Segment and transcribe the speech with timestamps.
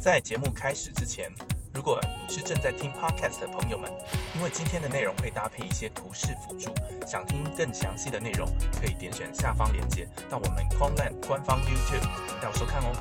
[0.00, 1.28] 在节目开始之前，
[1.74, 3.90] 如果你是正在听 podcast 的朋友们，
[4.36, 6.72] 因为今天的内容会搭配一些图示辅助，
[7.04, 8.48] 想听更详细的内容，
[8.80, 12.92] 可以点选下方链接到我们 Conland 官方 YouTube 频道收看哦。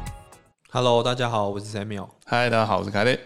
[0.72, 2.10] Hello，大家好，我是 Samuel。
[2.26, 3.20] 嗨，大家好，我是凯雷。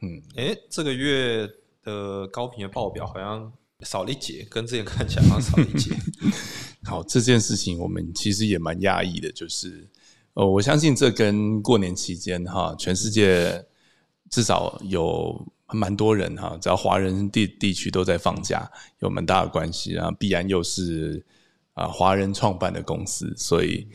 [0.00, 1.48] 嗯，诶，这个月
[1.84, 3.52] 的高频的报表好像
[3.82, 5.94] 少了一节，跟之前看起来好像少了一节。
[6.82, 9.88] 好，这件事情我们其实也蛮压抑的，就是
[10.34, 13.64] 呃，我相信这跟过年期间哈，全世界
[14.30, 19.96] 至少有蛮多人哈，只要华人地地区都在放假，有蛮大的关系。
[19.96, 21.24] 啊必然又是
[21.74, 23.86] 啊华人创办的公司，所以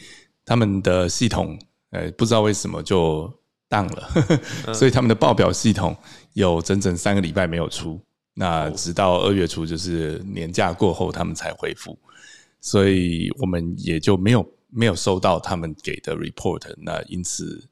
[0.46, 1.58] 他们的系统
[1.90, 3.32] 呃不知道为什么就
[3.68, 4.10] 当了，
[4.74, 5.96] 所以他们的报表系统
[6.34, 8.00] 有整整三个礼拜没有出。
[8.34, 11.98] 那直到二月初，就是年假过后，他们才恢复。
[12.62, 17.68] 所以我们也就没有没有收到他们给的 report，那因此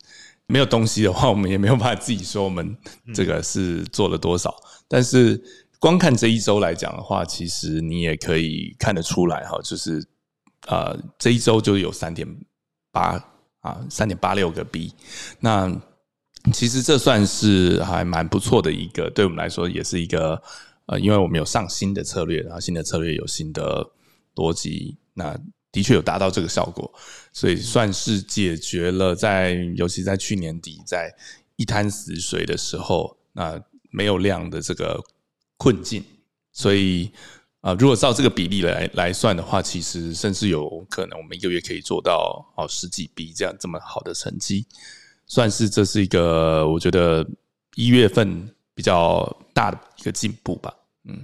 [0.47, 2.75] 没有东西的话，我们也没有办法自己说我们
[3.13, 4.55] 这个是做了多少。
[4.87, 5.39] 但是
[5.79, 10.03] 光看这一周来讲的话，其实你也可以看得出来哈，就是
[10.67, 12.27] 呃这一周就有三点
[12.91, 13.23] 八
[13.61, 14.91] 啊，三点八六个 B，
[15.39, 15.71] 那
[16.53, 20.41] 其实这算是还蛮不错的一个，对我们来说也是一个
[20.87, 23.91] 呃，因为我们有上新的策略，然后新的策略有新的。
[24.35, 25.33] 逻辑，那
[25.75, 26.89] 的确有达到这个效果，
[27.33, 31.13] 所以算是解决了在，尤其在去年底在
[31.57, 34.97] 一滩死水的时候，那没有量的这个
[35.57, 36.01] 困境。
[36.53, 37.11] 所以
[37.59, 44.65] 啊，如果照这个比例来来算的话，其实甚至有可能我们一个月可以做到哦十几笔这样这么好的成绩，
[45.27, 47.27] 算是这是一个我觉得
[47.75, 50.73] 一月份比较大的一个进步吧，
[51.03, 51.19] 嗯。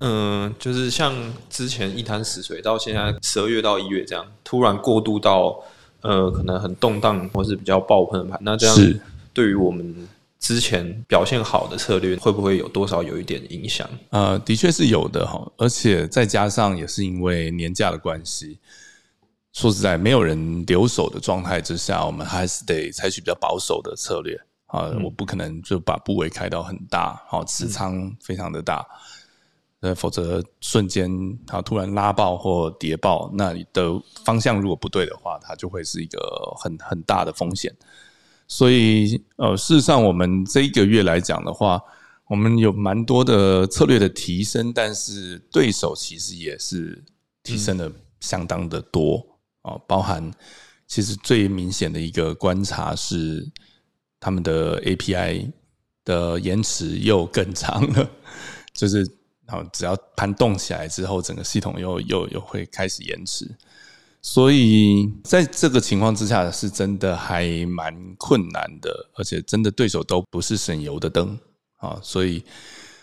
[0.00, 1.14] 嗯，就是像
[1.48, 5.62] 之前一滩死水，到现在十二月到一月这样，突然过渡到
[6.00, 9.00] 呃，可能很动荡或是比较爆喷的盘，那这样
[9.34, 13.86] 对于我们之前表现好的策略，会不会有多少有一点影响？
[14.08, 18.58] 呃，的确是有的哈，而且再加上也是因为年假的关系，
[19.52, 24.34] 说实在，没有人留守的状态之下，我们还是得采取比较保守的策略
[24.68, 28.86] 啊，我不可能就把部位开到很大，好持仓非常的大。
[29.80, 31.10] 呃，否则瞬间
[31.46, 33.90] 它突然拉爆或跌爆，那你的
[34.26, 36.20] 方向如果不对的话，它就会是一个
[36.58, 37.74] 很很大的风险。
[38.46, 41.80] 所以，呃，事实上，我们这一个月来讲的话，
[42.28, 47.02] 我们有蛮多的策略的提升，但是对手其实也是
[47.42, 47.90] 提升的
[48.20, 49.24] 相当的多
[49.62, 49.80] 啊。
[49.88, 50.30] 包含
[50.86, 53.48] 其实最明显的一个观察是，
[54.18, 55.50] 他们的 API
[56.04, 58.10] 的延迟又更长了，
[58.74, 59.19] 就是。
[59.50, 63.50] 然后只要盘动起来之后，整个系统又又又会开始延迟，
[64.22, 71.36] 所以在这个情况之下，是真的还蛮困难的，而且真的对手都不是省油的灯
[71.78, 71.98] 啊。
[72.00, 72.44] 所以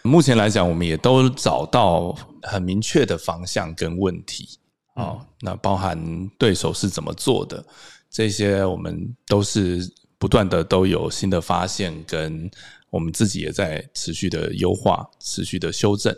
[0.04, 4.58] 目前来讲，我们也都找到很明确的方向跟问题
[4.94, 5.20] 啊。
[5.42, 7.62] 那包含对手是怎么做的，
[8.10, 9.86] 这些我们都是
[10.18, 12.50] 不断的都有新的发现，跟
[12.90, 16.18] 我们自己也在持续的优化、持续的修正。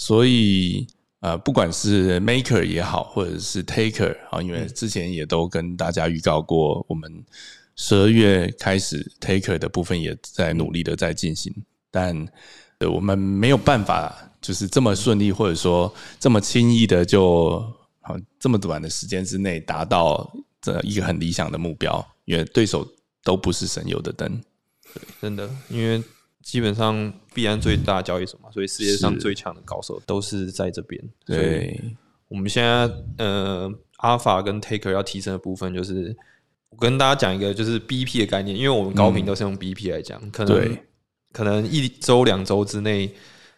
[0.00, 0.86] 所以，
[1.20, 7.22] 呃，不管是 maker 也好，或者是 taker 啊，因为之前也都跟大家预告过，我们
[7.76, 11.54] 十二月开始 taker 的部分也在努力的在进行，
[11.90, 12.16] 但
[12.90, 17.62] 我们没有办法就是这么顺利，或者说这么轻易的就
[18.00, 20.32] 好这么短的时间之内达到
[20.62, 22.90] 这一个很理想的目标，因为对手
[23.22, 24.40] 都不是省油的灯，
[24.94, 26.02] 对，真的，因为。
[26.50, 31.00] 基本上必然最大交易所嘛，所以世界上最强的高手都是在这边。
[31.24, 31.80] 对，
[32.26, 36.16] 我们现在呃，Alpha 跟 Taker 要提升的部分，就是
[36.70, 40.78] 我跟大家讲一个就是 BP 的概念，因为我们高频都是用 BP 来讲，可能
[41.32, 43.14] 可能一周两周之内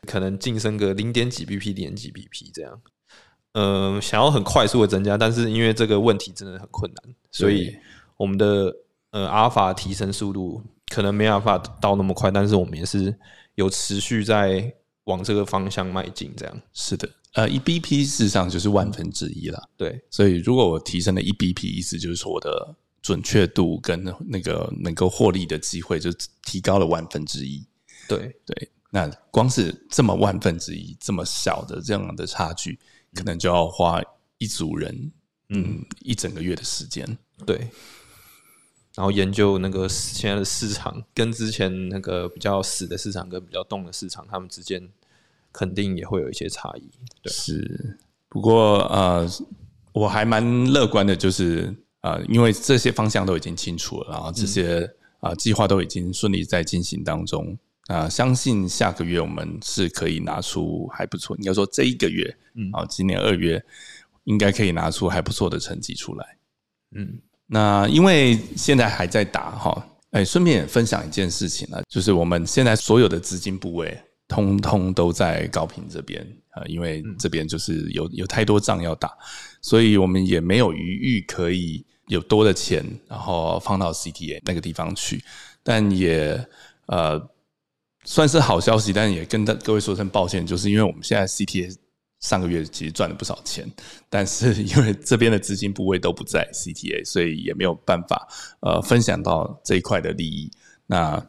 [0.07, 2.79] 可能晋升个零点几 BP、零点几 BP 这样。
[3.53, 7.75] 嗯，想要很快速的增加，但是因为这个问题真的很困难，所以
[8.19, 8.77] 我们的
[9.13, 10.63] 呃 Alpha 提升速度。
[10.93, 13.15] 可能没办法到那么快，但是我们也是
[13.55, 14.71] 有持续在
[15.05, 16.31] 往这个方向迈进。
[16.37, 19.69] 这样是的，呃，一 BP 事实上就是万分之一了。
[19.75, 26.11] 对，所以如果我提升了一 BP，意思就是说我的准确度跟那个能够获利的机会就
[26.44, 27.67] 提高了万分之一。
[28.06, 32.79] 对对，那光是这么万分之一这么小的这样的差距，
[33.15, 34.03] 可能就要花
[34.37, 35.11] 一组人
[35.49, 37.06] 嗯一整个月的时间。
[37.47, 37.67] 对。
[38.94, 44.89] 然后研究那个现在的市场，跟之前那个比较死的市场跟比较动的市场，他们之间
[45.53, 46.83] 肯定也会有一些差异。
[47.23, 47.99] 对，是。
[48.29, 49.29] 不过呃，
[49.93, 54.91] 我还蛮乐观的，就是呃，因为这些方向都已经清楚了，然后这些
[55.21, 57.56] 啊，计划都已经顺利在进行当中。
[57.88, 61.37] 啊，相信下个月我们是可以拿出还不错。
[61.38, 63.62] 应该说这一个月，嗯，啊，今年二月
[64.25, 66.38] 应该可以拿出还不错的成绩出来。
[66.93, 67.19] 嗯，
[67.52, 73.94] 那因为现在还在打哈，哎，顺便也分享一件事情呢，就是我们现在所有的资金部位，
[74.26, 79.12] 通通都在高频这边啊，因为这边就是有有太多仗要打，
[79.60, 85.22] 所以我们也没有余裕可以有多的钱，然后放到 CTA 那个地方去，
[85.62, 86.44] 但也
[86.87, 87.28] 呃。
[88.04, 91.72] 算是好消息，但也跟各位说声抱歉，就是因为我们现在 CTA
[92.23, 93.71] 上个月其实赚了不少钱，
[94.09, 98.27] 但是 因为这边的资金部位都不在 CTA，所以也没有办法
[98.61, 100.51] 呃分享到这一块的利益。
[100.87, 101.23] 那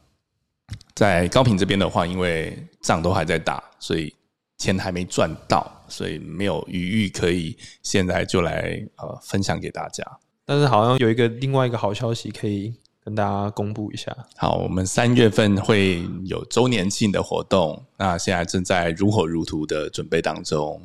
[0.96, 4.14] 在高频这边的话，因为账都还在打，所以
[4.58, 10.06] 钱还没赚到，所以没有余裕可以现在就来呃分享给大家。
[10.46, 12.74] 但是好像有一个另外一个好消息可以。
[13.04, 20.82] 跟大家公布一下，好，我们三月份会有周年庆的活动，那现在正在如火如荼的准备当中，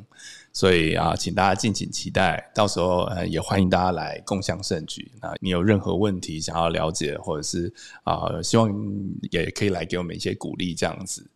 [0.51, 5.09] 所以啊，请大家敬请期待，到时候呃也欢迎大家来共享盛举。
[5.21, 7.73] 那你有任何问题想要了解，或者是
[8.03, 8.69] 啊，希望
[9.31, 11.31] 也可以来给我们一些鼓励，这样子。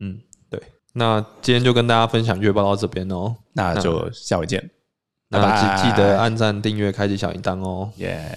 [0.00, 0.18] 嗯，
[0.50, 0.60] 对，
[0.94, 4.70] 那今天就跟大家分享月报到这边哦，那就下回见，
[5.28, 8.36] 那记记得按赞、订阅、开启小铃铛哦，耶。